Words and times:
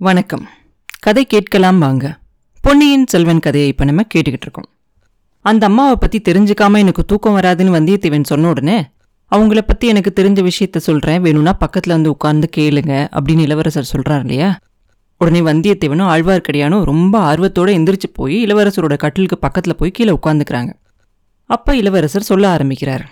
வணக்கம். 0.00 0.48
கதை 0.98 1.24
கேட்கலாம் 1.24 1.78
வாங்க. 1.78 2.18
பொன்னியின் 2.62 3.06
செல்வன் 3.06 3.38
கதையை 3.38 3.68
இப்போ 3.68 3.84
நம்ம 3.84 4.02
கேட்டுக்கிட்டு 4.14 4.46
இருக்கோம். 4.46 4.68
அந்த 5.40 5.66
அம்மாவை 5.66 5.96
பற்றி 5.96 6.22
தெரிஞ்சுக்காம 6.28 6.78
எனக்கு 6.78 7.04
தூக்கம் 7.04 7.36
வராதுன்னு 7.36 7.74
வந்தியத்தேவன் 7.76 8.24
சொன்ன 8.24 8.48
உடனே 8.48 8.84
அவங்கள 9.30 9.60
பற்றி 9.60 9.88
எனக்கு 9.88 10.12
தெரிஞ்ச 10.20 10.48
விஷயத்த 10.48 10.76
சொல்கிறேன் 10.76 11.20
வேணும்னா 11.20 11.52
பக்கத்தில் 11.52 11.92
வந்து 11.92 12.10
உட்கார்ந்து 12.10 12.48
கேளுங்க 12.56 13.08
அப்படின்னு 13.16 13.38
இளவரசர் 13.38 13.84
சொல்கிறார் 13.84 14.20
இல்லையா? 14.20 14.58
உடனே 15.16 15.40
வந்தியத்தேவனும் 15.40 16.12
ஆழ்வார்க்கடியானும் 16.14 16.82
ரொம்ப 16.82 17.34
ஆர்வத்தோட 17.34 17.68
எந்திரிச்சு 17.78 18.10
போய் 18.12 18.46
இளவரசரோட 18.46 18.96
கட்டிலுக்கு 18.96 19.38
பக்கத்தில் 19.38 19.76
போய் 19.76 19.90
கீழே 19.90 20.18
உட்காந்துக்கிறாங்க 20.22 20.72
அப்போ 21.46 21.76
இளவரசர் 21.76 22.30
சொல்ல 22.30 22.48
ஆரம்பிக்கிறார். 22.48 23.10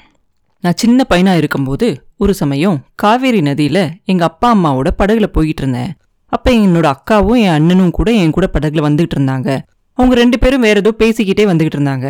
நான் 0.61 0.77
சின்ன 0.77 1.05
பையனாக 1.05 1.37
இருக்கும்போது 1.37 2.05
ஒரு 2.17 2.35
சமயம் 2.35 2.85
காவேரி 2.95 3.41
நதியில் 3.41 3.85
எங்கள் 4.05 4.29
அப்பா 4.29 4.57
அம்மாவோட 4.57 4.91
படகுல 4.99 5.27
போய்கிட்டு 5.35 5.65
இருந்தேன். 5.67 5.97
அப்போ 6.33 6.51
என்னோட 6.53 6.87
அக்காவும் 6.95 7.39
என் 7.39 7.57
அண்ணனும் 7.59 7.91
கூட 7.91 8.13
என் 8.13 8.31
கூட 8.31 8.47
படகுல 8.53 8.85
வந்துகிட்டு 8.89 9.17
இருந்தாங்க. 9.19 9.51
அவங்க 9.99 10.15
ரெண்டு 10.15 10.39
பேரும் 10.39 10.61
வேற 10.61 10.81
ஏதோ 10.81 10.93
பேசிக்கிட்டே 10.99 11.45
வந்துகிட்டு 11.51 11.79
இருந்தாங்க. 11.79 12.09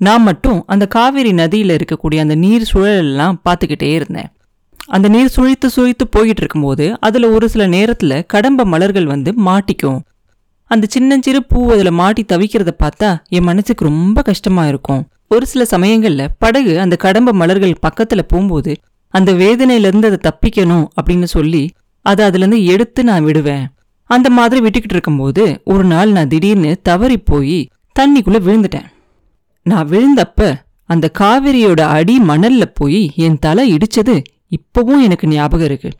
நான் 0.00 0.22
மட்டும் 0.22 0.58
அந்த 0.66 0.84
காவேரி 0.86 1.32
நதியில் 1.32 1.76
இருக்கக்கூடிய 1.76 2.18
அந்த 2.18 2.34
நீர் 2.34 2.70
சுழலெல்லாம் 2.72 3.36
பார்த்துக்கிட்டே 3.44 3.90
இருந்தேன். 3.98 4.30
அந்த 4.86 5.08
நீர் 5.08 5.34
சுழித்து 5.36 5.66
சுழித்து 5.76 6.04
போயிட்டு 6.06 6.42
இருக்கும்போது 6.42 6.86
அதில் 7.00 7.24
ஒரு 7.24 7.48
சில 7.48 7.66
நேரத்தில் 7.66 8.16
கடம்ப 8.26 8.64
மலர்கள் 8.64 9.06
வந்து 9.06 9.32
மாட்டிக்கும். 9.46 10.00
அந்த 10.70 10.86
சின்னஞ்சிறு 10.90 11.40
பூ 11.44 11.58
அதில் 11.72 11.90
மாட்டி 11.90 12.22
தவிக்கிறத 12.32 12.72
பார்த்தா 12.82 13.10
என் 13.28 13.48
மனசுக்கு 13.50 13.84
ரொம்ப 13.84 14.22
கஷ்டமாக 14.22 14.68
இருக்கும். 14.68 15.02
ஒரு 15.28 15.46
சில 15.46 15.64
சமயங்களில் 15.64 16.30
படகு 16.38 16.80
அந்த 16.80 16.96
கடம்ப 16.96 17.32
மலர்கள் 17.32 17.74
பக்கத்தில் 17.80 18.26
போகும்போது 18.26 18.72
அந்த 19.14 19.32
வேதனையிலேருந்து 19.32 20.10
அதை 20.10 20.18
தப்பிக்கணும் 20.28 20.86
அப்படின்னு 21.00 21.28
சொல்லி 21.36 21.62
அதை 22.04 22.22
அதுல 22.24 22.44
இருந்து 22.44 22.72
எடுத்து 22.72 23.00
நான் 23.04 23.24
விடுவேன். 23.24 23.64
அந்த 24.10 24.28
மாதிரி 24.30 24.60
விட்டுக்கிட்டு 24.66 24.96
இருக்கும்போது 24.96 25.44
ஒரு 25.64 25.84
நாள் 25.84 26.10
நான் 26.10 26.28
திடீர்னு 26.28 26.72
தவறி 26.82 27.18
போய் 27.18 27.58
தண்ணிக்குள்ள 27.98 28.38
விழுந்துட்டேன். 28.46 28.88
நான் 29.66 29.88
விழுந்தப்ப 29.88 30.48
அந்த 30.88 31.06
காவிரியோட 31.18 31.80
அடி 31.96 32.16
மணல்ல 32.20 32.64
போய் 32.74 33.02
என் 33.16 33.38
தலை 33.38 33.64
இடிச்சது 33.74 34.16
இப்பவும் 34.56 35.02
எனக்கு 35.02 35.26
ஞாபகம் 35.28 35.66
இருக்கு. 35.66 35.90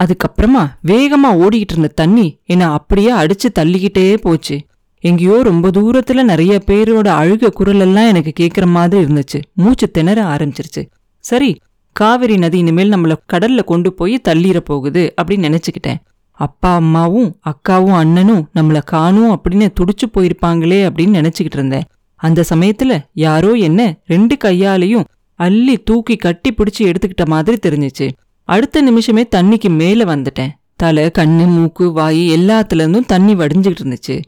அதுக்கப்புறமா 0.00 0.62
வேகமா 0.88 1.30
ஓடிக்கிட்டு 1.42 1.74
இருந்த 1.74 1.90
தண்ணி 1.94 2.26
என்னை 2.44 2.66
அப்படியே 2.66 3.10
அடிச்சு 3.12 3.48
தள்ளிக்கிட்டே 3.58 4.06
போச்சு. 4.16 4.56
எங்கேயோ 5.04 5.36
ரொம்ப 5.42 5.70
தூரத்துல 5.70 6.22
நிறைய 6.22 6.54
பேரோட 6.66 7.08
அழுக 7.20 7.50
குரல் 7.50 7.80
எல்லாம் 7.80 8.10
எனக்கு 8.12 8.32
கேட்குற 8.40 8.66
மாதிரி 8.66 9.02
இருந்துச்சு. 9.04 9.40
மூச்சு 9.52 9.86
திணற 9.90 10.18
ஆரம்பிச்சிருச்சு. 10.24 10.82
சரி 11.24 11.50
காவிரி 11.94 12.36
நதி 12.36 12.58
இனிமேல் 12.58 12.90
நம்மள 12.90 13.16
கடல்ல 13.32 13.64
கொண்டு 13.64 13.92
போய் 13.92 14.20
தள்ளிட 14.28 14.56
போகுது 14.56 15.14
அப்படின்னு 15.22 15.48
நினைச்சுக்கிட்டேன். 15.48 16.00
அப்பா 16.30 16.74
அம்மாவும் 16.74 17.36
அக்காவும் 17.44 17.94
அண்ணனும் 17.94 18.50
நம்மள 18.54 18.80
காணும் 18.84 19.30
அப்படின்னு 19.30 19.68
துடிச்சு 19.80 20.06
போயிருப்பாங்களே 20.14 20.78
அப்படின்னு 20.88 21.18
நினைச்சுக்கிட்டு 21.18 21.56
இருந்தேன். 21.58 21.82
அந்த 22.14 22.44
சமயத்துல 22.54 22.98
யாரோ 23.12 23.52
என்ன 23.52 23.98
ரெண்டு 24.06 24.36
கையாலையும் 24.44 25.04
அள்ளி 25.34 25.76
தூக்கி 25.76 26.16
கட்டி 26.16 26.54
பிடிச்சி 26.54 26.82
எடுத்துக்கிட்ட 26.82 27.26
மாதிரி 27.26 27.56
தெரிஞ்சுச்சு. 27.66 28.10
அடுத்த 28.42 28.82
நிமிஷமே 28.82 29.26
தண்ணிக்கு 29.36 29.68
மேல 29.68 30.16
வந்துட்டேன். 30.16 30.48
தலை 30.76 31.10
கண்ணு 31.18 31.46
மூக்கு 31.46 31.92
வாய் 31.92 32.22
எல்லாத்துல 32.30 32.74
இருந்தும் 32.74 33.06
தண்ணி 33.06 33.34
வடிஞ்சுக்கிட்டு 33.34 33.82
இருந்துச்சு. 33.84 34.22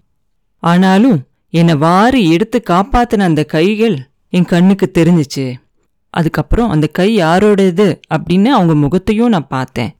ஆனாலும் 0.56 1.24
என்னை 1.50 1.74
வாரி 1.74 2.30
எடுத்து 2.30 2.62
காப்பாத்தின 2.70 3.18
அந்த 3.18 3.44
கைகள் 3.44 3.96
என் 4.28 4.44
கண்ணுக்கு 4.44 4.90
தெரிஞ்சுச்சு. 4.98 5.54
அதுக்கப்புறம் 6.16 6.70
அந்த 6.70 6.86
கை 6.98 7.08
யாரோடது 7.18 7.86
அப்படின்னு 8.14 8.50
அவங்க 8.56 8.74
முகத்தையும் 8.74 9.28
நான் 9.28 9.52
பார்த்தேன். 9.54 9.90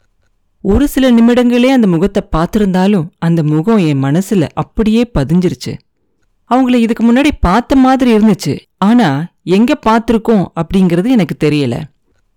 ஒரு 0.64 0.84
சில 0.88 1.10
நிமிடங்களே 1.12 1.70
அந்த 1.76 1.86
முகத்தை 1.86 2.22
பார்த்திருந்தாலும் 2.36 3.08
அந்த 3.18 3.40
முகம் 3.42 3.82
என் 3.90 4.02
மனசுல 4.02 4.44
அப்படியே 4.54 5.02
பதிஞ்சிருச்சு. 5.18 5.72
அவங்கள 6.50 6.74
இதுக்கு 6.74 7.02
முன்னாடி 7.06 7.30
பார்த்த 7.40 7.76
மாதிரி 7.76 8.10
இருந்துச்சு. 8.16 8.54
ஆனா 8.78 9.08
எங்க 9.56 9.72
பார்த்துருக்கோம் 9.86 10.44
அப்படிங்கிறது 10.60 11.08
எனக்கு 11.16 11.36
தெரியல. 11.44 11.76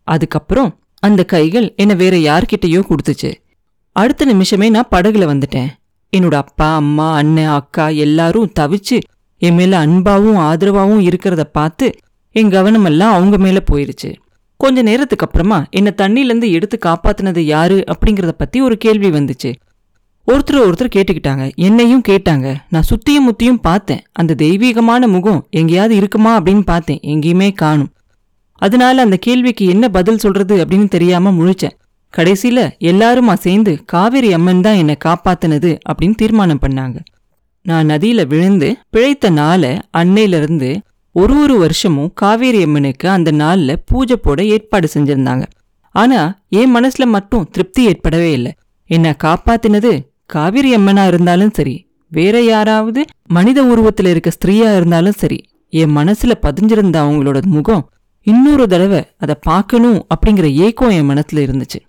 அதுக்கப்புறம் 0.07 0.71
அந்த 1.03 1.21
கைகள் 1.23 1.67
என்னை 1.77 1.95
வேற 1.95 2.15
யார்கிட்டயோ 2.29 2.81
கொடுத்துச்சு. 2.89 3.31
அடுத்த 3.95 4.25
நிமிஷமே 4.25 4.67
நான் 4.69 4.91
படகுல 4.95 5.25
வந்துட்டேன். 5.31 5.69
என்னோட 6.13 6.35
அப்பா 6.35 6.67
அம்மா 6.75 7.07
அண்ணன் 7.13 7.53
அக்கா 7.57 7.87
எல்லாரும் 8.03 8.51
தவிச்சு 8.59 8.97
என் 9.41 9.55
மேல 9.55 9.73
அன்பாவும் 9.85 10.39
ஆதரவாவும் 10.47 11.03
இருக்கிறத 11.09 11.43
பார்த்து 11.57 11.87
என் 12.31 12.49
கவனமெல்லாம் 12.49 13.13
அவங்க 13.13 13.37
மேலே 13.37 13.59
போயிருச்சு. 13.71 14.15
கொஞ்ச 14.57 14.81
நேரத்துக்கு 14.81 15.25
அப்புறமா 15.25 15.65
என்னை 15.69 15.93
தண்ணியிலேருந்து 15.97 16.51
எடுத்து 16.51 16.79
காப்பாத்தினது 16.85 17.39
யாரு 17.39 17.83
அப்படிங்கிறத 17.87 18.31
பற்றி 18.31 18.61
ஒரு 18.61 18.77
கேள்வி 18.77 19.09
வந்துச்சு. 19.09 19.55
ஒருத்தர் 20.27 20.71
ஒருத்தர் 20.71 20.89
கேட்டுக்கிட்டாங்க. 20.95 21.55
என்னையும் 21.55 22.03
கேட்டாங்க. 22.07 22.55
நான் 22.69 22.83
சுத்தியும் 22.89 23.27
முத்தியும் 23.27 23.61
பார்த்தேன். 23.61 24.01
அந்த 24.11 24.33
தெய்வீகமான 24.33 25.07
முகம் 25.07 25.47
எங்கேயாவது 25.49 25.95
இருக்குமா 25.95 26.41
அப்படின்னு 26.41 26.61
பார்த்தேன். 26.61 26.99
எங்கேயுமே 27.03 27.53
காணும். 27.53 27.93
அதனால 28.55 29.01
அந்த 29.01 29.17
கேள்விக்கு 29.19 29.65
என்ன 29.65 29.89
பதில் 29.89 30.17
சொல்றது 30.17 30.65
அப்படின்னு 30.65 30.87
தெரியாம 30.87 31.31
முழிச்சேன். 31.31 31.77
கடைசியில 32.17 32.71
எல்லாருமா 32.79 33.33
சேர்ந்து 33.33 33.83
காவேரி 33.85 34.33
அம்மன் 34.33 34.61
தான் 34.61 34.75
என்னை 34.75 34.97
காப்பாத்தினது 35.05 35.79
அப்படின்னு 35.89 36.15
தீர்மானம் 36.15 36.59
பண்ணாங்க. 36.67 36.99
நான் 37.61 37.87
நதியில 37.87 38.27
விழுந்து 38.27 38.77
பிழைத்த 38.89 39.29
நாளை 39.29 39.79
அன்னையிலிருந்து 39.97 40.79
ஒரு 41.15 41.35
ஒரு 41.39 41.57
வருஷமும் 41.57 42.11
காவேரி 42.13 42.63
அம்மனுக்கு 42.63 43.09
அந்த 43.09 43.31
நாள்ல 43.31 43.75
பூஜை 43.85 44.15
போட 44.15 44.43
ஏற்பாடு 44.43 44.87
செஞ்சிருந்தாங்க. 44.93 45.43
ஆனா 45.95 46.19
என் 46.49 46.75
மனசுல 46.75 47.05
மட்டும் 47.05 47.47
திருப்தி 47.51 47.83
ஏற்படவே 47.83 48.31
இல்லை. 48.31 48.51
என்னை 48.89 49.11
காப்பாத்தினது 49.23 49.91
காவேரி 50.25 50.75
அம்மனா 50.75 51.07
இருந்தாலும் 51.07 51.53
சரி 51.53 51.75
வேற 52.11 52.41
யாராவது 52.41 53.05
மனித 53.27 53.63
உருவத்துல 53.63 54.07
இருக்க 54.07 54.31
ஸ்திரீயா 54.37 54.69
இருந்தாலும் 54.75 55.17
சரி 55.17 55.39
என் 55.69 55.95
மனசுல 55.97 56.33
பதிஞ்சிருந்த 56.41 56.97
அவங்களோட 57.03 57.39
முகம் 57.55 57.83
இன்னொரு 58.27 58.67
தடவை 58.67 59.01
அதை 59.17 59.35
பார்க்கணும் 59.41 59.99
அப்படிங்கிற 60.13 60.47
ஏக்கம் 60.65 60.89
என் 60.89 61.09
மனசுல 61.09 61.43
இருந்துச்சு. 61.47 61.79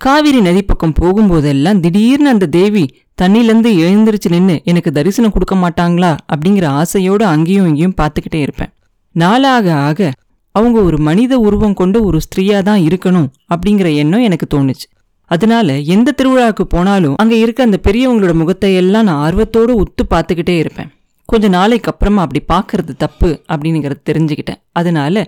காவிரி 0.00 0.40
நதி 0.40 0.62
பக்கம் 0.62 0.94
போகும்போதெல்லாம் 1.00 1.80
திடீர்னு 1.80 2.28
அந்த 2.28 2.46
தேவி 2.46 2.84
தண்ணிலேருந்து 3.18 3.70
எழுந்திருச்சு 3.84 4.28
நின்று 4.30 4.54
எனக்கு 4.64 4.90
தரிசனம் 4.92 5.32
கொடுக்க 5.32 5.54
மாட்டாங்களா? 5.54 6.10
அப்படிங்கிற 6.32 6.66
ஆசையோடு 6.80 7.24
அங்கேயும் 7.24 7.66
இங்கேயும் 7.66 7.98
பார்த்துக்கிட்டே 8.00 8.40
இருப்பேன். 8.40 8.70
நாளாக 9.14 9.66
ஆக 9.88 10.10
அவங்க 10.54 10.78
ஒரு 10.80 10.98
மனித 10.98 11.38
உருவம் 11.38 11.76
கொண்ட 11.80 11.96
ஒரு 12.02 12.18
ஸ்திரீயா 12.24 12.58
தான் 12.62 12.82
இருக்கணும் 12.88 13.28
அப்படிங்கிற 13.54 13.88
எண்ணம் 13.94 14.20
எனக்கு 14.20 14.46
தோணுச்சு. 14.54 14.86
அதனால 15.30 15.76
எந்த 15.94 16.14
திருவிழாவுக்கு 16.18 16.64
போனாலும் 16.74 17.14
அங்கே 17.22 17.36
இருக்க 17.38 17.60
அந்த 17.62 17.78
பெரியவங்களோட 17.86 18.34
முகத்தை 18.34 18.74
எல்லாம் 18.74 19.06
நான் 19.08 19.22
ஆர்வத்தோட 19.26 19.70
உத்து 19.82 20.02
பார்த்துக்கிட்டே 20.10 20.56
இருப்பேன். 20.58 20.90
கொஞ்ச 21.28 21.48
நாளைக்கு 21.48 21.90
அப்புறமா 21.92 22.22
அப்படி 22.22 22.40
பார்க்கறது 22.54 22.94
தப்பு 23.04 23.30
அப்படிங்கிறத 23.52 24.02
தெரிஞ்சுக்கிட்டேன். 24.10 24.60
அதனால 24.72 25.24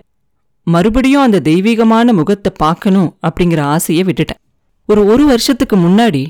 மறுபடியும் 0.67 1.25
அந்த 1.25 1.39
தெய்வீகமான 1.39 2.13
முகத்தை 2.13 2.51
பார்க்கணும் 2.57 3.09
அப்படிங்கிற 3.27 3.61
ஆசையை 3.75 4.03
விட்டுட்டேன். 4.03 4.41
ஒரு 4.89 5.01
ஒரு 5.05 5.23
வருஷத்துக்கு 5.25 5.75
முன்னாடி 5.77 6.21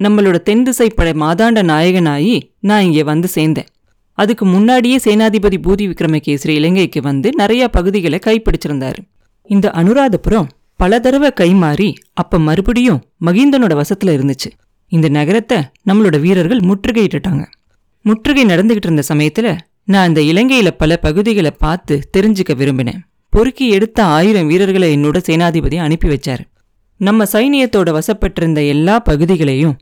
நம்மளோட 0.00 0.42
தென் 0.42 0.62
திசைப்படை 0.62 0.94
படை 0.94 1.12
மாதாண்ட 1.12 1.60
நாயகனாயி 1.62 2.42
நான் 2.60 2.82
இங்கே 2.82 3.02
வந்து 3.02 3.28
சேர்ந்தேன். 3.34 3.68
அதுக்கு 4.12 4.44
முன்னாடியே 4.46 4.96
சேனாதிபதி 5.04 5.58
பூதி 5.66 5.84
விக்ரமகேசரி 5.90 6.48
இலங்கைக்கு 6.48 7.02
வந்து 7.02 7.30
நிறைய 7.34 7.68
பகுதிகளை 7.68 8.18
கைப்பிடிச்சிருந்தாரு. 8.26 9.00
இந்த 9.42 9.70
அனுராதபுரம் 9.74 10.48
பல 10.76 11.00
தடவை 11.00 11.30
கைமாறி 11.40 11.94
அப்ப 12.12 12.38
மறுபடியும் 12.38 13.02
மகிந்தனோட 13.24 13.82
வசத்துல 13.82 14.14
இருந்துச்சு. 14.16 14.50
இந்த 14.88 15.08
நகரத்தை 15.08 15.58
நம்மளோட 15.86 16.20
வீரர்கள் 16.20 16.58
முற்றுகையிட்டுட்டாங்க. 16.58 17.44
முற்றுகை 18.02 18.44
நடந்துகிட்டு 18.44 18.88
இருந்த 18.88 19.02
சமயத்துல 19.08 19.58
நான் 19.84 20.08
இந்த 20.08 20.20
இலங்கையில 20.20 20.70
பல 20.70 20.96
பகுதிகளை 20.96 21.50
பார்த்து 21.50 22.08
தெரிஞ்சுக்க 22.16 22.52
விரும்பினேன். 22.54 23.00
பொறுக்கி 23.28 23.68
எடுத்த 23.68 24.04
ஆயிரம் 24.04 24.46
வீரர்களை 24.46 24.96
என்னோட 24.96 25.18
சேனாதிபதி 25.28 25.76
அனுப்பி 25.76 26.08
வச்சாரு. 26.08 26.44
நம்ம 26.96 27.24
சைனியத்தோட 27.24 27.90
வசப்பட்டிருந்த 27.92 28.66
எல்லா 28.66 28.98
பகுதிகளையும் 28.98 29.76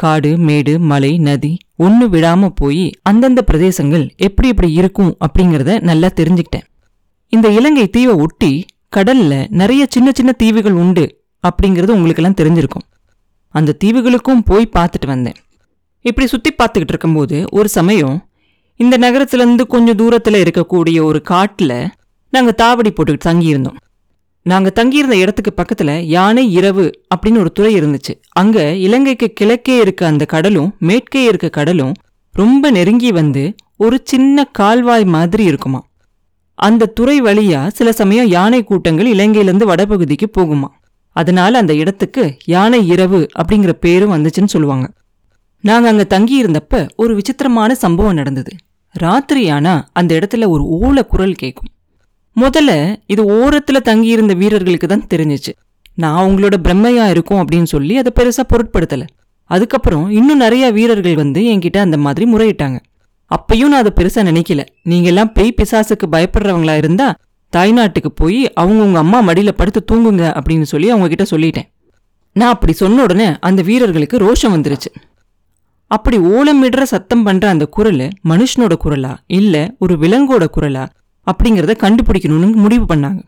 காடு 0.00 0.30
மேடு 0.46 0.72
மலை 0.90 1.10
நதி 1.18 1.52
ஒண்ணு 1.78 2.04
விடாம 2.14 2.48
போய் 2.60 2.84
அந்தந்த 3.02 3.40
பிரதேசங்கள் 3.50 4.04
எப்படி 4.26 4.48
எப்படி 4.48 4.68
இருக்கும் 4.72 5.12
அப்படிங்கறத 5.26 5.80
நல்லா 5.80 6.08
தெரிஞ்சுக்கிட்டேன். 6.20 6.66
இந்த 7.32 7.48
இலங்கை 7.58 7.86
தீவை 7.96 8.14
ஒட்டி 8.24 8.52
கடல்ல 8.96 9.34
நிறைய 9.60 9.82
சின்ன 9.88 10.10
சின்ன 10.14 10.32
தீவுகள் 10.32 10.76
உண்டு 10.82 11.04
அப்படிங்கிறது 11.48 11.96
உங்களுக்கெல்லாம் 11.96 12.38
தெரிஞ்சிருக்கும். 12.40 12.86
அந்த 13.54 13.76
தீவுகளுக்கும் 13.84 14.44
போய் 14.44 14.72
பார்த்துட்டு 14.76 15.06
வந்தேன். 15.06 15.38
இப்படி 16.04 16.26
சுத்தி 16.26 16.50
பார்த்துக்கிட்டு 16.52 16.92
இருக்கும்போது 16.94 17.38
ஒரு 17.50 17.68
சமயம் 17.68 18.16
இந்த 18.80 18.94
நகரத்துல 19.04 19.42
இருந்து 19.44 19.66
கொஞ்சம் 19.66 19.98
தூரத்துல 20.00 20.40
இருக்கக்கூடிய 20.44 20.98
ஒரு 21.02 21.20
காட்டுல 21.30 21.72
நாங்க 22.32 22.50
தாவடி 22.62 22.90
போட்டுக்கிட்டு 22.90 23.28
தங்கியிருந்தோம். 23.28 23.78
நாங்கள் 24.46 24.72
தங்கியிருந்த 24.72 25.16
இடத்துக்கு 25.16 25.52
பக்கத்தில் 25.52 26.06
யானை 26.06 26.52
இரவு 26.52 26.84
அப்படின்னு 27.14 27.38
ஒரு 27.38 27.52
துறை 27.52 27.72
இருந்துச்சு. 27.80 28.12
அங்கே 28.32 28.80
இலங்கைக்கு 28.80 29.32
கிழக்கே 29.32 29.76
இருக்க 29.80 30.06
அந்த 30.06 30.24
கடலும் 30.24 30.76
மேற்கே 30.78 31.24
இருக்க 31.24 31.48
கடலும் 31.48 31.92
ரொம்ப 32.34 32.70
நெருங்கி 32.70 33.12
வந்து 33.12 33.54
ஒரு 33.76 34.00
சின்ன 34.04 34.44
கால்வாய் 34.44 35.04
மாதிரி 35.04 35.44
இருக்குமா. 35.44 35.80
அந்த 36.54 36.86
துறை 36.86 37.22
வழியா 37.22 37.68
சில 37.68 37.92
சமயம் 37.92 38.26
யானை 38.26 38.64
கூட்டங்கள் 38.64 39.06
இலங்கையிலிருந்து 39.06 39.66
வடபகுதிக்கு 39.70 40.26
போகுமா. 40.38 40.68
அதனால 41.16 41.58
அந்த 41.58 41.74
இடத்துக்கு 41.74 42.36
யானை 42.44 42.88
இரவு 42.88 43.26
அப்படிங்கிற 43.38 43.72
பேரும் 43.80 44.12
வந்துச்சுன்னு 44.12 44.54
சொல்லுவாங்க. 44.54 44.86
நாங்கள் 45.64 45.90
அங்கே 45.90 46.06
தங்கியிருந்தப்ப 46.14 46.88
ஒரு 46.96 47.14
விசித்திரமான 47.14 47.74
சம்பவம் 47.74 48.14
நடந்தது. 48.14 48.52
ராத்திரியானா 48.94 49.82
அந்த 49.92 50.18
இடத்துல 50.18 50.48
ஒரு 50.48 50.64
ஓல 50.82 51.02
குரல் 51.06 51.34
கேட்கும் 51.34 51.72
முதல்ல 52.36 52.96
இது 53.06 53.24
ஓரத்தில் 53.24 53.82
தங்கியிருந்த 53.82 54.34
வீரர்களுக்கு 54.34 54.86
தான் 54.86 55.06
தெரிஞ்சிச்சு. 55.14 55.52
நான் 55.94 56.18
அவங்களோட 56.22 56.56
பிரம்மையா 56.62 57.08
இருக்கும் 57.08 57.38
அப்படின்னு 57.38 57.62
சொல்லி 57.62 57.96
அதை 57.96 58.12
பெருசாக 58.20 58.44
பொருட்படுத்தலை. 58.48 59.06
அதுக்கப்புறம் 59.44 60.10
இன்னும் 60.10 60.36
நிறைய 60.36 60.70
வீரர்கள் 60.70 61.14
வந்து 61.14 61.40
என்கிட்ட 61.42 61.76
அந்த 61.76 61.96
மாதிரி 61.96 62.32
முறையிட்டாங்க. 62.32 62.78
அப்பையும் 63.30 63.72
நான் 63.72 63.82
அதை 63.84 63.92
பெருசாக 63.96 64.26
நினைக்கல. 64.30 64.64
நீங்கெல்லாம் 64.84 65.30
பேய் 65.32 65.54
பிசாசுக்கு 65.56 66.06
பயப்படுறவங்களா 66.12 66.76
இருந்தா 66.76 67.14
தாய்நாட்டுக்கு 67.56 68.10
போய் 68.14 68.52
அவங்க 68.52 68.82
உங்க 68.82 68.98
அம்மா 68.98 69.20
மடியில் 69.20 69.54
படுத்து 69.54 69.80
தூங்குங்க 69.92 70.24
அப்படின்னு 70.38 70.62
சொல்லி 70.62 70.90
அவங்க 70.90 71.08
கிட்ட 71.08 71.36
சொல்லிட்டேன். 71.36 71.68
நான் 72.32 72.52
அப்படி 72.52 72.72
சொன்ன 72.72 73.02
உடனே 73.02 73.38
அந்த 73.40 73.62
வீரர்களுக்கு 73.62 74.18
ரோஷம் 74.18 74.54
வந்துருச்சு. 74.56 74.90
அப்படி 75.86 76.18
ஓலமிடுற 76.18 76.82
சத்தம் 76.82 77.22
பண்ற 77.22 77.48
அந்த 77.48 77.66
குரல் 77.66 78.08
மனுஷனோட 78.28 78.74
குரலா 78.84 79.16
இல்ல 79.26 79.74
ஒரு 79.78 79.94
விலங்கோட 79.94 80.44
குரலா 80.56 80.88
அப்படிங்கிறத 81.30 81.74
கண்டுபிடிக்கணும்னு 81.84 82.48
முடிவு 82.64 82.84
பண்ணாங்க. 82.92 83.20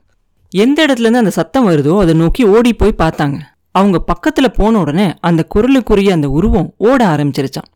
எந்த 0.52 0.78
இடத்துல 0.86 1.06
இருந்து 1.06 1.22
அந்த 1.24 1.32
சத்தம் 1.38 1.66
வருதோ 1.70 1.94
அதை 2.02 2.14
நோக்கி 2.14 2.42
ஓடி 2.54 2.70
போய் 2.74 3.00
பார்த்தாங்க. 3.02 3.38
அவங்க 3.74 3.98
பக்கத்தில் 4.10 4.56
போன 4.56 4.78
உடனே 4.78 5.08
அந்த 5.28 5.40
குரலுக்குரிய 5.54 6.10
அந்த 6.16 6.28
உருவம் 6.38 6.70
ஓட 6.88 7.00
ஆரம்பிச்சிருச்சான் 7.14 7.68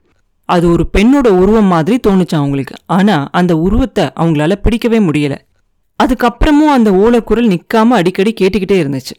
அது 0.48 0.64
ஒரு 0.72 0.84
பெண்ணோட 0.94 1.28
உருவம் 1.42 1.70
மாதிரி 1.74 1.96
தோணுச்சான் 2.06 2.40
அவங்களுக்கு. 2.40 2.74
ஆனால் 2.96 3.28
அந்த 3.38 3.52
உருவத்தை 3.66 4.04
அவங்களால 4.20 4.56
பிடிக்கவே 4.64 4.98
முடியலை. 4.98 5.38
அதுக்கப்புறமும் 6.00 6.72
அந்த 6.76 6.90
ஓலக்குரல் 7.02 7.50
நிற்காம 7.52 7.96
அடிக்கடி 8.00 8.32
கேட்டுக்கிட்டே 8.40 8.76
இருந்துச்சு. 8.82 9.14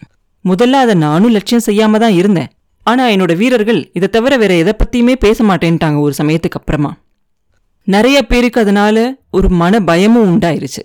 முதல்ல 0.45 0.81
அதை 0.83 0.95
நானும் 1.05 1.33
லட்சியம் 1.37 1.65
செய்யாம 1.65 1.99
தான் 2.03 2.17
இருந்தேன். 2.21 2.49
ஆனால் 2.85 3.11
என்னோட 3.13 3.33
வீரர்கள் 3.37 3.79
இதை 3.93 4.07
தவிர 4.09 4.33
வேற 4.37 4.53
எதை 4.55 4.73
பற்றியுமே 4.73 5.15
பேச 5.15 5.37
மாட்டேன்ட்டாங்க 5.43 5.99
ஒரு 5.99 6.13
சமயத்துக்கு 6.17 6.59
அப்புறமா. 6.59 6.91
நிறைய 7.87 8.17
பேருக்கு 8.21 8.59
அதனால 8.61 8.97
ஒரு 9.31 9.47
மன 9.61 9.79
பயமும் 9.89 10.27
உண்டாயிருச்சு. 10.31 10.83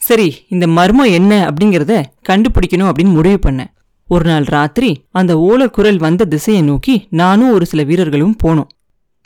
சரி 0.00 0.28
இந்த 0.48 0.66
மர்மம் 0.66 1.14
என்ன 1.18 1.32
அப்படிங்கிறத 1.48 1.94
கண்டுபிடிக்கணும் 2.28 2.90
அப்படின்னு 2.90 3.12
முடிவு 3.12 3.38
பண்ணேன் 3.46 3.70
ஒரு 4.10 4.24
நாள் 4.24 4.44
ராத்திரி 4.44 4.90
அந்த 5.10 5.32
ஓலக்குரல் 5.48 5.98
வந்த 5.98 6.24
திசையை 6.24 6.62
நோக்கி 6.62 6.94
நானும் 7.10 7.52
ஒரு 7.52 7.66
சில 7.66 7.82
வீரர்களும் 7.82 8.36
போனோம். 8.44 8.70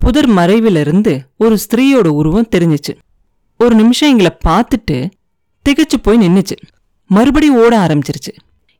புதர் 0.01 0.29
மறைவிலிருந்து 0.31 1.13
ஒரு 1.39 1.59
ஸ்திரீயோட 1.65 2.09
உருவம் 2.21 2.49
தெரிஞ்சுச்சு. 2.55 2.93
ஒரு 3.61 3.75
நிமிஷம் 3.75 4.09
எங்களை 4.09 4.33
பார்த்துட்டு 4.49 4.97
திகைச்சு 5.67 5.99
போய் 6.03 6.19
நின்றுச்சு 6.19 6.57
மறுபடியும் 7.11 7.57
ஓட 7.57 7.73
ஆரம்பிச்சிருச்சு. 7.87 8.33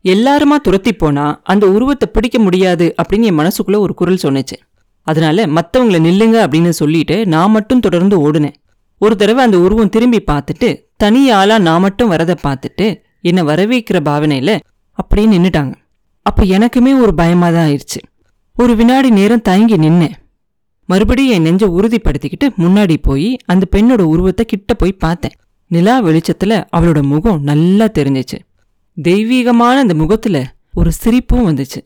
எல்லாருமா 0.05 0.57
துரத்தி 0.63 0.93
போனா 0.93 1.41
அந்த 1.45 1.65
உருவத்தை 1.71 2.09
பிடிக்க 2.13 2.39
முடியாது 2.39 2.95
அப்படின்னு 3.03 3.29
என் 3.31 3.39
மனசுக்குள்ள 3.39 3.79
ஒரு 3.79 3.95
குரல் 3.95 4.23
சொன்னுச்சு. 4.23 4.57
அதனால 5.07 5.47
மற்றவங்கள 5.47 5.99
நில்லுங்க 6.07 6.37
அப்படின்னு 6.45 6.73
சொல்லிட்டு 6.81 7.27
நான் 7.27 7.51
மட்டும் 7.51 7.81
தொடர்ந்து 7.81 8.17
ஓடுனேன். 8.25 8.57
ஒரு 9.01 9.15
தடவை 9.17 9.45
அந்த 9.45 9.59
உருவம் 9.61 9.89
திரும்பி 9.89 10.21
பார்த்துட்டு 10.31 10.69
தனி 11.03 11.31
ஆளா 11.31 11.59
நான் 11.59 11.81
மட்டும் 11.81 12.11
வரதை 12.11 12.35
பார்த்துட்டு 12.43 12.87
என்னை 13.21 13.43
வரவேற்கிற 13.43 13.99
பாவனையில 14.09 14.51
அப்படியே 14.93 15.27
நின்னுட்டாங்க. 15.29 15.75
அப்ப 16.23 16.45
எனக்குமே 16.45 16.93
ஒரு 17.01 17.13
பயமா 17.15 17.51
தான் 17.51 17.69
ஆயிடுச்சு. 17.69 18.01
ஒரு 18.57 18.77
வினாடி 18.77 19.11
நேரம் 19.11 19.43
தயங்கி 19.43 19.77
நின்னேன். 19.77 20.17
மறுபடியும் 20.89 21.35
என் 21.35 21.43
நெஞ்ச 21.43 21.67
உறுதிப்படுத்திக்கிட்டு 21.67 22.47
முன்னாடி 22.59 22.97
போய் 23.03 23.37
அந்த 23.45 23.65
பெண்ணோட 23.77 24.01
உருவத்தை 24.01 24.45
கிட்ட 24.45 24.75
போய் 24.75 24.93
பார்த்தேன். 24.93 25.37
நிலா 25.67 25.95
வெளிச்சத்துல 26.03 26.65
அவளோட 26.77 27.03
முகம் 27.03 27.43
நல்லா 27.43 27.87
தெரிஞ்சுச்சு. 27.99 28.39
தெய்வீகமான 29.03 29.79
அந்த 29.79 29.95
முகத்துல 29.95 30.55
ஒரு 30.75 30.93
சிரிப்பும் 30.93 31.47
வந்துச்சு. 31.49 31.81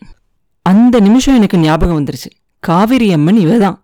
அந்த 0.66 1.00
நிமிஷம் 1.00 1.34
எனக்கு 1.34 1.58
ஞாபகம் 1.58 1.98
வந்துருச்சு. 2.00 2.30
காவிரி 2.58 3.08
அம்மன் 3.12 3.38
இவதான். 3.38 3.78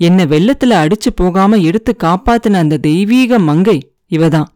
என்ன 0.00 0.24
வெள்ளத்துல 0.24 0.72
அடிச்சு 0.82 1.10
போகாம 1.14 1.56
எடுத்து 1.56 1.92
காப்பாத்தின 2.02 2.58
அந்த 2.64 2.78
தெய்வீக 2.88 3.38
மங்கை 3.38 3.78
இவதான். 4.10 4.48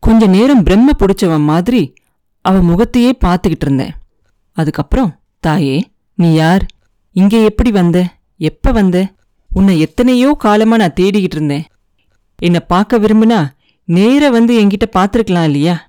கொஞ்ச 0.00 0.26
நேரம் 0.26 0.62
பிரம்ம 0.62 0.90
பிடிச்சவன் 0.98 1.42
மாதிரி 1.42 1.94
அவ 2.40 2.60
முகத்தையே 2.60 3.16
பார்த்துக்கிட்டு 3.24 3.66
இருந்தேன். 3.66 3.94
அதுக்கப்புறம் 4.52 5.20
தாயே 5.40 5.90
நீ 6.14 6.32
யார்? 6.32 6.66
இங்கே 7.12 7.44
எப்படி 7.44 7.70
வந்த? 7.70 8.16
எப்ப 8.36 8.72
வந்த? 8.72 9.12
உன்னை 9.52 9.80
எத்தனையோ 9.80 10.36
காலமா 10.38 10.76
நான் 10.76 10.98
தேடிக்கிட்டு 11.00 11.36
இருந்தேன். 11.36 11.64
என்னை 12.36 12.60
பார்க்க 12.60 12.98
விரும்பினா 12.98 13.48
நேர 13.84 14.30
வந்து 14.30 14.64
என்கிட்ட 14.64 14.86
பார்த்துருக்கலாம் 14.96 15.44
இல்லையா? 15.44 15.88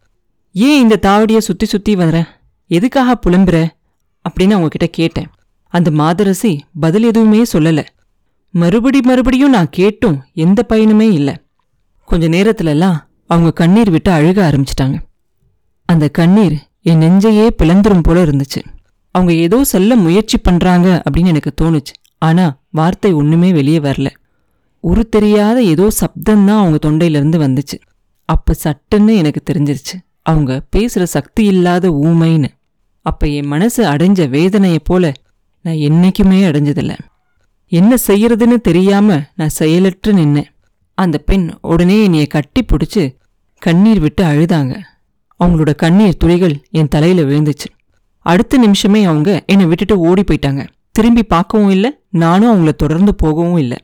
ஏன் 0.54 0.82
இந்த 0.82 1.00
தாவடிய 1.02 1.38
சுத்தி 1.38 1.66
சுத்தி 1.66 1.96
வர்ற? 1.96 2.28
எதுக்காக 2.68 3.18
புலம்புற? 3.26 3.68
அப்படின்னு 4.30 4.52
அவங்க 4.52 4.68
கிட்ட 4.68 4.88
கேட்டேன். 4.88 5.30
அந்த 5.68 5.92
மாதரசி 5.92 6.60
பதில் 6.80 7.04
எதுவுமே 7.04 7.44
சொல்லல. 7.54 7.86
மறுபடி 8.52 9.02
மறுபடியும் 9.02 9.50
நான் 9.50 9.70
கேட்டும் 9.70 10.24
எந்த 10.34 10.66
பயனுமே 10.70 11.12
இல்லை. 11.12 11.36
கொஞ்ச 12.06 12.28
நேரத்துலலாம் 12.30 12.98
அவங்க 13.32 13.52
கண்ணீர் 13.52 13.90
விட்டு 13.90 14.12
அழுக 14.12 14.40
ஆரம்பிச்சிட்டாங்க. 14.50 14.98
அந்த 15.86 16.10
கண்ணீர் 16.10 16.58
என் 16.82 17.00
நெஞ்சையே 17.00 17.48
பிளந்துரும் 17.64 18.04
போல 18.04 18.26
இருந்துச்சு. 18.26 18.64
அவங்க 19.12 19.34
ஏதோ 19.34 19.64
சொல்ல 19.64 19.96
முயற்சி 19.96 20.38
பண்றாங்க 20.38 21.02
அப்படின்னு 21.10 21.26
எனக்கு 21.26 21.52
தோணுச்சு. 21.62 21.94
ஆனா 22.18 22.62
வார்த்தை 22.70 23.14
ஒண்ணுமே 23.14 23.52
வெளியே 23.52 23.80
வரல. 23.80 24.08
உரு 24.80 25.10
தெரியாத 25.10 25.64
ஏதோ 25.64 25.88
சப்தம்தான் 26.02 26.58
அவங்க 26.58 26.90
தொண்டையிலிருந்து 26.90 27.40
வந்துச்சு. 27.40 27.80
அப்ப 28.26 28.56
சட்டுன்னு 28.64 29.16
எனக்கு 29.16 29.54
தெரிஞ்சிருச்சு. 29.54 30.02
அவங்க 30.22 30.62
பேசுற 30.76 31.04
சக்தி 31.04 31.46
இல்லாத 31.46 31.90
ஊமைன்னு. 31.90 32.48
அப்ப 33.02 33.28
என் 33.28 33.48
மனசு 33.48 33.86
அடைஞ்ச 33.86 34.30
வேதனையை 34.30 34.80
போல 34.84 35.14
நான் 35.62 35.76
என்னைக்குமே 35.76 36.48
அடைஞ்சதில்ல. 36.50 36.98
என்ன 37.68 37.96
செய்யறதுன்னு 38.08 38.56
தெரியாம 38.56 39.22
நான் 39.36 39.50
செயலற்று 39.50 40.14
நின்னேன். 40.14 40.50
அந்த 40.94 41.18
பெண் 41.18 41.54
உடனே 41.62 42.04
என்னைய 42.04 42.28
கட்டி 42.28 42.66
பிடிச்சு 42.66 43.20
கண்ணீர் 43.66 44.00
விட்டு 44.00 44.24
அழுதாங்க. 44.24 44.74
அவங்களோட 45.40 45.72
கண்ணீர் 45.76 46.18
துளிகள் 46.18 46.56
என் 46.80 46.92
தலையில 46.94 47.22
விழுந்துச்சு. 47.22 47.68
அடுத்த 48.26 48.58
நிமிஷமே 48.58 49.02
அவங்க 49.04 49.30
என்னை 49.46 49.66
விட்டுட்டு 49.66 49.96
ஓடி 50.08 50.24
போயிட்டாங்க. 50.24 50.64
திரும்பி 50.96 51.24
பார்க்கவும் 51.24 51.70
இல்லை 51.70 51.92
நானும் 52.24 52.52
அவங்கள 52.52 52.72
தொடர்ந்து 52.74 53.12
போகவும் 53.16 53.60
இல்லை. 53.64 53.78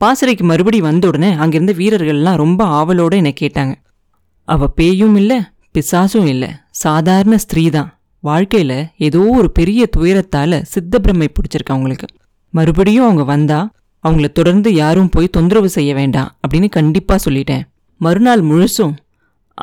பாசறைக்கு 0.00 0.44
மறுபடி 0.44 0.78
வந்த 0.80 1.04
உடனே 1.08 1.30
அங்கிருந்த 1.42 1.72
வீரர்கள்லாம் 1.72 2.40
ரொம்ப 2.42 2.60
ஆவலோடு 2.78 3.16
என்னை 3.16 3.32
கேட்டாங்க. 3.40 3.74
அவ 4.48 4.68
பேயும் 4.78 5.16
இல்லை 5.16 5.38
பிசாசும் 5.74 6.28
இல்லை 6.32 6.50
சாதாரண 6.84 7.34
ஸ்திரீ 7.38 7.64
தான் 7.70 7.90
வாழ்க்கையில் 8.24 8.78
ஏதோ 9.06 9.20
ஒரு 9.38 9.48
பெரிய 9.58 9.80
துயரத்தால் 9.96 10.56
சித்தப்பிரமை 10.72 11.28
பிடிச்சிருக்கு 11.34 11.74
அவங்களுக்கு. 11.74 12.06
மறுபடியும் 12.54 13.04
அவங்க 13.04 13.24
வந்தா 13.32 13.58
அவங்கள 14.04 14.28
தொடர்ந்து 14.32 14.68
யாரும் 14.74 15.12
போய் 15.14 15.34
தொந்தரவு 15.36 15.68
செய்ய 15.76 15.90
வேண்டாம் 15.94 16.30
அப்படின்னு 16.42 16.68
கண்டிப்பாக 16.68 17.20
சொல்லிட்டேன். 17.26 17.64
மறுநாள் 18.00 18.42
முழுசும் 18.42 18.94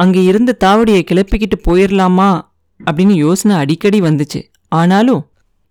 அங்கே 0.02 0.22
இருந்த 0.24 0.52
தாவடியை 0.64 1.02
கிளப்பிக்கிட்டு 1.12 1.58
போயிடலாமா 1.68 2.30
அப்படின்னு 2.80 3.16
யோசனை 3.26 3.56
அடிக்கடி 3.56 4.00
வந்துச்சு. 4.02 4.40
ஆனாலும் 4.68 5.22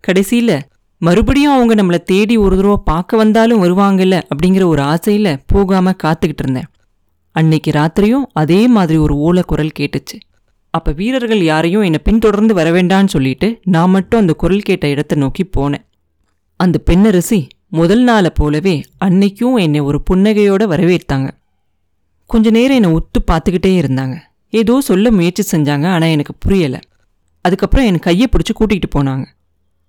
கடைசியில் 0.03 0.57
மறுபடியும் 1.01 1.55
அவங்க 1.55 1.73
நம்மளை 1.75 1.99
தேடி 2.03 2.35
ஒரு 2.37 2.55
தடவை 2.55 2.77
பார்க்க 2.83 3.17
வந்தாலும் 3.17 3.63
வருவாங்கல்ல 3.63 4.15
அப்படிங்கிற 4.31 4.63
ஒரு 4.65 4.81
ஆசையில் 4.93 5.39
போகாமல் 5.45 5.99
காத்துக்கிட்டு 6.03 6.43
இருந்தேன். 6.43 6.69
அன்னைக்கு 7.35 7.71
ராத்திரியும் 7.71 8.25
அதே 8.33 8.61
மாதிரி 8.67 8.97
ஒரு 9.05 9.15
ஓலை 9.17 9.43
குரல் 9.47 9.77
கேட்டுச்சு. 9.79 10.17
அப்போ 10.73 10.91
வீரர்கள் 10.91 11.43
யாரையும் 11.43 11.81
என்னை 11.81 11.99
பின்தொடர்ந்து 12.03 12.53
வரவேண்டான்னு 12.55 13.13
சொல்லிட்டு 13.15 13.47
நான் 13.65 13.89
மட்டும் 13.89 14.19
அந்த 14.19 14.33
குரல் 14.33 14.67
கேட்ட 14.67 14.85
இடத்தை 14.87 15.15
நோக்கி 15.17 15.43
போனேன். 15.57 15.85
அந்த 16.59 16.77
பெண்ணரசி 16.89 17.39
முதல் 17.69 18.03
நாளை 18.03 18.29
போலவே 18.35 18.75
அன்னைக்கும் 19.05 19.57
என்னை 19.65 19.79
ஒரு 19.79 19.99
புன்னகையோடு 20.09 20.65
வரவேற்றாங்க. 20.73 21.29
கொஞ்ச 22.25 22.49
நேரம் 22.49 22.75
என்னை 22.75 22.91
ஒத்து 22.91 23.19
பார்த்துக்கிட்டே 23.31 23.71
இருந்தாங்க. 23.81 24.15
ஏதோ 24.49 24.81
சொல்ல 24.81 25.11
முயற்சி 25.11 25.57
செஞ்சாங்க 25.57 25.85
ஆனால் 25.85 26.09
எனக்கு 26.09 26.33
புரியலை. 26.45 26.79
அதுக்கப்புறம் 27.41 27.85
என் 27.85 27.99
கையை 27.99 28.27
பிடிச்சி 28.31 28.53
கூட்டிகிட்டு 28.59 28.89
போனாங்க. 28.95 29.25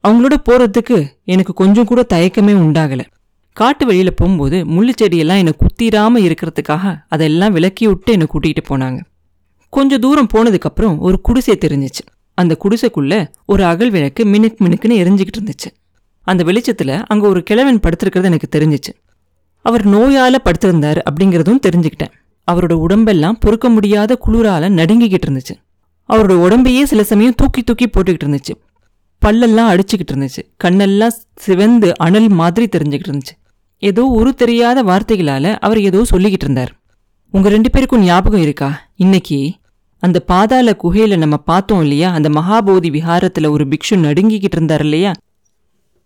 அவங்களோட 0.04 0.34
போகிறதுக்கு 0.48 1.06
எனக்கு 1.24 1.52
கொஞ்சம் 1.52 1.84
கூட 1.84 2.06
தயக்கமே 2.14 2.54
உண்டாகலை. 2.64 3.04
காட்டு 3.52 3.86
வெளியில் 3.86 4.14
போகும்போது 4.14 4.64
முள்ளு 4.64 4.92
செடியெல்லாம் 5.02 5.40
என்னை 5.42 5.52
குத்திராமல் 5.62 6.26
இருக்கிறதுக்காக 6.26 7.04
அதெல்லாம் 7.08 7.52
விலக்கி 7.52 7.86
விட்டு 7.86 8.12
என்னை 8.12 8.26
கூட்டிகிட்டு 8.32 8.62
போனாங்க. 8.68 8.98
கொஞ்சம் 9.68 10.00
தூரம் 10.00 10.28
போனதுக்கப்புறம் 10.34 10.98
ஒரு 10.98 11.20
குடிசை 11.20 11.56
தெரிஞ்சிச்சு. 11.64 12.02
அந்த 12.34 12.58
குடிசைக்குள்ளே 12.64 13.26
ஒரு 13.46 13.64
அகல் 13.64 13.90
விளக்கு 13.90 14.24
மினுக்கு 14.24 14.60
மினுக்குன்னு 14.64 15.00
எரிஞ்சிக்கிட்டு 15.02 15.40
இருந்துச்சு. 15.40 15.70
அந்த 16.26 16.44
வெளிச்சத்தில் 16.44 16.94
அங்கே 17.06 17.26
ஒரு 17.26 17.42
கிழவன் 17.42 17.80
படுத்திருக்கிறது 17.80 18.24
எனக்கு 18.24 18.48
தெரிஞ்சிச்சு. 18.58 18.92
அவர் 19.64 19.84
நோயால் 19.86 20.44
படுத்திருந்தார் 20.44 21.00
அப்படிங்கிறதும் 21.10 21.64
தெரிஞ்சுக்கிட்டேன். 21.66 22.14
அவரோட 22.50 22.72
உடம்பெல்லாம் 22.72 23.38
பொறுக்க 23.38 23.68
முடியாத 23.68 24.18
குளிரால 24.26 24.68
நடுங்கிக்கிட்டு 24.68 25.26
இருந்துச்சு. 25.28 25.54
அவரோட 26.08 26.34
உடம்பையே 26.46 26.82
சில 26.82 27.04
சமயம் 27.04 27.34
தூக்கி 27.36 27.62
தூக்கி 27.62 27.86
போட்டுக்கிட்டு 27.86 28.26
இருந்துச்சு. 28.26 28.54
பல்லெல்லாம் 29.24 29.70
அடிச்சுக்கிட்டு 29.72 30.12
இருந்துச்சு. 30.12 30.42
கண்ணெல்லாம் 30.64 31.14
சிவந்து 31.36 31.98
அனல் 31.98 32.28
மாதிரி 32.28 32.68
தெரிஞ்சுக்கிட்டு 32.78 33.12
இருந்துச்சு. 33.12 33.34
ஏதோ 33.78 34.04
ஒரு 34.04 34.34
தெரியாத 34.34 34.82
வார்த்தைகளால 34.82 35.56
அவர் 35.60 35.80
ஏதோ 35.80 36.04
சொல்லிக்கிட்டு 36.10 36.46
இருந்தார். 36.46 36.72
உங்க 37.30 37.48
ரெண்டு 37.48 37.70
பேருக்கும் 37.70 38.02
ஞாபகம் 38.02 38.40
இருக்கா? 38.40 38.88
இன்னைக்கு 38.96 39.52
அந்த 39.98 40.20
பாதாள 40.20 40.76
குகையில 40.82 41.16
நம்ம 41.16 41.36
பார்த்தோம் 41.36 41.82
இல்லையா? 41.82 42.12
அந்த 42.12 42.28
மகாபோதி 42.28 42.90
விஹாரத்துல 42.90 43.48
ஒரு 43.48 43.64
பிக்ஷு 43.64 43.96
நடுங்கிக்கிட்டு 43.96 44.56
இருந்தார் 44.56 44.80
இல்லையா? 44.80 45.12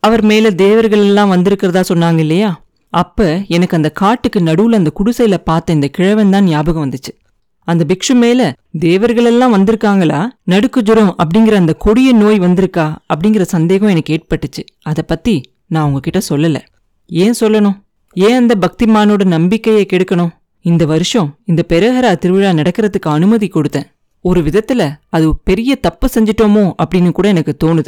அவர் 0.00 0.22
மேல 0.22 0.50
தேவர்கள் 0.50 0.98
எல்லாம் 0.98 1.32
வந்திருக்கிறதா 1.32 1.84
சொன்னாங்க 1.88 2.18
இல்லையா? 2.18 2.64
அப்ப 2.90 3.44
எனக்கு 3.48 3.76
அந்த 3.76 3.90
காட்டுக்கு 3.90 4.40
நடுவுல 4.40 4.74
அந்த 4.74 4.92
குடிசையில 4.98 5.34
பார்த்த 5.34 5.72
இந்த 5.72 5.88
கிழவன் 5.88 6.30
தான் 6.30 6.44
ஞாபகம் 6.44 6.90
வந்துச்சு. 6.90 7.12
அந்த 7.58 7.84
பிக்ஷு 7.88 8.14
மேல 8.14 8.54
தேவர்களெல்லாம் 8.78 9.54
வந்திருக்காங்களா? 9.56 10.26
நடுக்கு 10.44 10.82
ஜுரம் 10.82 11.16
அப்படிங்கிற 11.18 11.54
அந்த 11.54 11.72
கொடிய 11.72 12.12
நோய் 12.12 12.38
வந்திருக்கா? 12.38 12.96
அப்படிங்கிற 13.14 13.40
சந்தேகம் 13.40 13.88
எனக்கு 13.88 14.14
ஏற்பட்டுச்சு. 14.14 14.62
அதை 14.82 15.04
பத்தி 15.06 15.52
நான் 15.66 15.84
உங்ககிட்ட 15.84 16.20
சொல்லல. 16.28 16.58
ஏன் 17.06 17.34
சொல்லணும்? 17.40 17.76
ஏன் 18.12 18.34
அந்த 18.34 18.54
பக்திமானோட 18.60 19.24
நம்பிக்கையை 19.24 19.86
கெடுக்கணும்? 19.92 20.30
இந்த 20.60 20.86
வருஷம் 20.86 21.38
இந்த 21.44 21.64
பெருஹரா 21.68 22.18
திருவிழா 22.18 22.50
நடக்கிறதுக்கு 22.50 23.08
அனுமதி 23.08 23.50
கொடுத்தேன். 23.54 23.86
ஒரு 24.20 24.40
விதத்துல 24.40 24.92
அது 25.08 25.36
பெரிய 25.44 25.76
தப்பு 25.76 26.08
செஞ்சிட்டோமோ 26.14 26.72
அப்படின்னு 26.82 27.12
கூட 27.12 27.28
எனக்கு 27.28 27.56
தோணுது. 27.64 27.86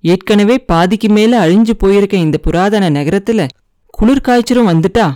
ஏற்கனவே 0.00 0.58
பாதிக்கு 0.58 1.08
மேல 1.08 1.46
அழிஞ்சு 1.46 1.70
போயிருக்க 1.78 2.16
இந்த 2.16 2.38
புராதன 2.38 2.90
நகரத்துல 2.90 3.48
குளிர்காய்ச்சலும் 3.96 4.70
வந்துட்டா? 4.70 5.12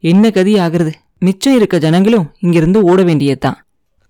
என்ன 0.00 0.30
கதி 0.30 0.58
ஆகிறது? 0.58 0.92
மிச்சம் 1.18 1.54
இருக்க 1.54 1.78
ஜனங்களும் 1.78 2.32
இங்கிருந்து 2.40 2.82
ஓட 2.82 3.02
வேண்டியதுதான் 3.02 3.58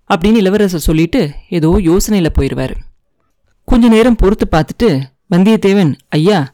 அப்படின்னு 0.09 0.41
இளவரசர் 0.41 0.79
சொல்லிட்டு 0.79 1.31
ஏதோ 1.49 1.69
யோசனையில் 1.83 2.35
போயிடுவாரு 2.39 2.75
கொஞ்ச 3.65 3.87
நேரம் 3.87 4.15
பொறுத்து 4.15 4.45
பார்த்துட்டு 4.51 5.01
வந்தியத்தேவன் 5.33 5.93
ஐயா 6.09 6.53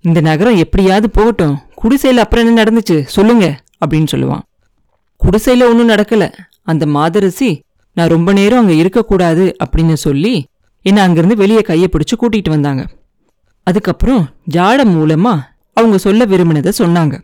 இந்த 0.00 0.20
நகரம் 0.20 0.56
எப்படியாவது 0.56 1.10
போகட்டும். 1.10 1.58
குடிசையில் 1.74 2.20
அப்புறம் 2.20 2.46
என்ன 2.46 2.62
நடந்துச்சு? 2.62 3.02
சொல்லுங்க 3.04 3.60
அப்படின்னு 3.84 4.06
சொல்லுவான். 4.12 4.42
குடிசையில் 5.16 5.68
ஒன்றும் 5.68 5.88
நடக்கல. 5.88 6.32
அந்த 6.62 6.86
மாதரசி 6.86 7.62
நான் 7.92 8.08
ரொம்ப 8.08 8.32
நேரம் 8.32 8.58
அங்கே 8.58 8.76
இருக்கக்கூடாது 8.76 9.56
அப்படின்னு 9.64 9.92
சொல்லி 9.92 10.46
என்னை 10.82 11.06
அங்கேருந்து 11.06 11.36
வெளியே 11.42 11.60
கையை 11.60 11.88
பிடிச்சி 11.92 12.14
கூட்டிகிட்டு 12.16 12.48
வந்தாங்க. 12.48 12.86
அதுக்கப்புறம் 13.62 14.22
ஜாட 14.50 14.84
மூலமாக 14.84 15.53
அவங்க 15.74 15.98
சொல்ல 15.98 16.26
விரும்பினதை 16.26 16.72
சொன்னாங்க. 16.78 17.22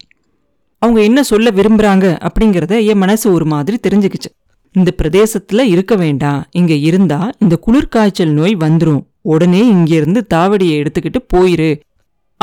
அவங்க 0.78 1.02
என்ன 1.02 1.22
சொல்ல 1.22 1.50
விரும்புறாங்க 1.50 2.28
அப்படிங்கிறத 2.28 2.86
என் 2.86 2.98
மனசு 2.98 3.32
ஒரு 3.32 3.44
மாதிரி 3.44 3.78
தெரிஞ்சுக்கிச்சு. 3.88 4.30
இந்த 4.72 4.94
பிரதேசத்துல 5.02 5.60
இருக்க 5.60 5.94
வேண்டாம். 5.94 6.46
இங்க 6.50 6.74
இருந்தா 6.74 7.30
இந்த 7.38 7.58
குளிர்காய்ச்சல் 7.66 8.30
நோய் 8.30 8.56
வந்துரும். 8.56 9.04
உடனே 9.20 9.72
இங்கேருந்து 9.72 10.20
தாவடியை 10.34 10.86
எடுத்துக்கிட்டு 10.86 11.26
போயிரு 11.34 11.80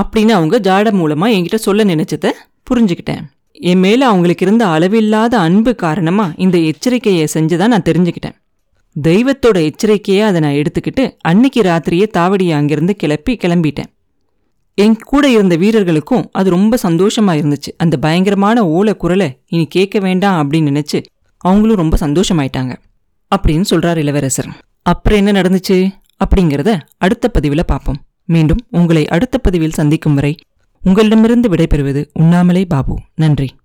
அப்படின்னு 0.01 0.29
அவங்க 0.29 0.59
ஜாட 0.59 0.85
மூலமா 0.85 1.27
என்கிட்ட 1.37 1.55
சொல்ல 1.55 1.83
நினைச்சத 1.83 2.31
புரிஞ்சுக்கிட்டேன். 2.69 3.21
என் 3.51 3.79
மேல 3.79 4.07
அவங்களுக்கு 4.07 4.45
இருந்த 4.45 4.67
அளவில்லாத 4.67 5.39
அன்பு 5.39 5.75
காரணமா 5.75 6.33
இந்த 6.35 6.57
எச்சரிக்கையை 6.57 7.27
செஞ்சுதான் 7.33 7.67
நான் 7.67 7.81
தெரிஞ்சுக்கிட்டேன். 7.81 8.35
தெய்வத்தோட 9.07 9.71
எச்சரிக்கையை 9.71 10.21
அதை 10.21 10.39
நான் 10.41 10.51
எடுத்துக்கிட்டு 10.51 11.17
அன்னைக்கு 11.21 11.61
ராத்திரியே 11.61 12.05
தாவடியை 12.17 12.51
அங்கிருந்து 12.51 12.95
கிளப்பி 12.95 13.35
கிளம்பிட்டேன். 13.35 13.96
என் 14.79 14.95
கூட 14.95 15.29
இருந்த 15.29 15.55
வீரர்களுக்கும் 15.55 16.29
அது 16.31 16.49
ரொம்ப 16.49 16.77
சந்தோஷமா 16.83 17.33
இருந்துச்சு. 17.39 17.73
அந்த 17.77 17.97
பயங்கரமான 17.97 18.63
ஓல 18.63 18.93
குரலை 18.93 19.41
இனி 19.47 19.65
கேட்க 19.65 19.99
வேண்டாம் 19.99 20.51
அப்படின்னு 20.51 20.83
நினைச்சு 20.83 21.03
அவங்களும் 21.37 21.75
ரொம்ப 21.75 21.97
சந்தோஷமாயிட்டாங்க. 21.97 22.75
அப்படின்னு 23.35 23.63
சொல்றார் 23.69 23.97
இளவரசர். 23.97 24.47
அப்புறம் 24.81 25.25
என்ன 25.25 25.41
நடந்துச்சு? 25.41 25.89
அப்படிங்கிறத 26.25 26.79
அடுத்த 26.97 27.29
பதிவில் 27.29 27.65
பார்ப்போம். 27.67 27.97
மீண்டும் 28.25 28.57
உங்களை 28.71 29.07
அடுத்த 29.07 29.37
பதிவில் 29.37 29.71
சந்திக்கும் 29.71 30.13
வரை 30.13 30.35
உங்களிடமிருந்து 30.83 31.49
விடைபெறுவது 31.49 32.05
உண்ணாமலே 32.13 32.65
பாபு. 32.65 32.99
நன்றி. 33.15 33.55